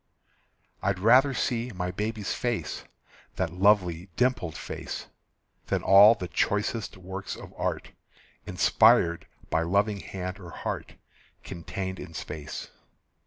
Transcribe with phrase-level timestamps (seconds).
[0.81, 2.85] I'd rather see my baby's face,
[3.35, 5.05] That lovely dimpled face,
[5.67, 7.91] Than all the choicest works of art,
[8.47, 10.95] Inspired by loving hand or heart,
[11.43, 12.71] Contained in space.